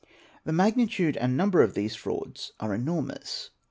The 0.45 0.51
magnitude 0.51 1.15
and 1.15 1.37
number 1.37 1.61
of 1.61 1.75
these 1.75 1.93
frauds 1.95 2.53
are 2.59 2.73
enormous. 2.73 3.51